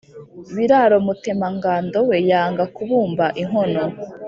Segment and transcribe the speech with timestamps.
[0.55, 3.83] Biraro Mutemangando we, yanga kubumba inkono,